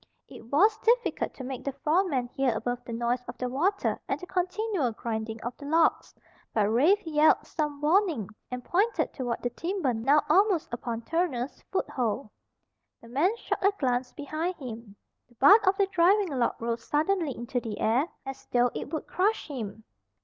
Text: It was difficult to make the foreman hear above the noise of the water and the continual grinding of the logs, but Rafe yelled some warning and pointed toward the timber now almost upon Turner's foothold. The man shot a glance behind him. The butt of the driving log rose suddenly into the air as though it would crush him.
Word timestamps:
It 0.27 0.47
was 0.51 0.79
difficult 0.79 1.31
to 1.35 1.43
make 1.43 1.63
the 1.63 1.73
foreman 1.73 2.25
hear 2.29 2.55
above 2.55 2.83
the 2.83 2.91
noise 2.91 3.23
of 3.27 3.37
the 3.37 3.47
water 3.47 4.01
and 4.07 4.19
the 4.19 4.25
continual 4.25 4.93
grinding 4.93 5.39
of 5.43 5.55
the 5.57 5.67
logs, 5.67 6.15
but 6.55 6.65
Rafe 6.71 7.05
yelled 7.05 7.45
some 7.45 7.79
warning 7.81 8.27
and 8.49 8.63
pointed 8.65 9.13
toward 9.13 9.43
the 9.43 9.51
timber 9.51 9.93
now 9.93 10.23
almost 10.27 10.73
upon 10.73 11.03
Turner's 11.03 11.61
foothold. 11.71 12.31
The 12.99 13.09
man 13.09 13.37
shot 13.37 13.63
a 13.63 13.71
glance 13.77 14.11
behind 14.13 14.55
him. 14.55 14.95
The 15.29 15.35
butt 15.35 15.67
of 15.67 15.77
the 15.77 15.85
driving 15.85 16.29
log 16.29 16.59
rose 16.59 16.83
suddenly 16.83 17.37
into 17.37 17.59
the 17.59 17.79
air 17.79 18.07
as 18.25 18.47
though 18.51 18.71
it 18.73 18.91
would 18.91 19.05
crush 19.05 19.49
him. 19.49 19.83